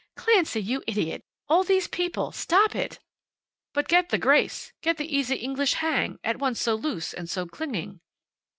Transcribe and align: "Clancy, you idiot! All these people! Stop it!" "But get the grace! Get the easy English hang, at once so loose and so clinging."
"Clancy, 0.15 0.59
you 0.63 0.81
idiot! 0.87 1.21
All 1.47 1.63
these 1.63 1.85
people! 1.87 2.31
Stop 2.31 2.73
it!" 2.75 2.97
"But 3.71 3.87
get 3.87 4.09
the 4.09 4.17
grace! 4.17 4.73
Get 4.81 4.97
the 4.97 5.15
easy 5.15 5.35
English 5.35 5.73
hang, 5.73 6.17
at 6.23 6.39
once 6.39 6.59
so 6.59 6.73
loose 6.73 7.13
and 7.13 7.29
so 7.29 7.45
clinging." 7.45 7.99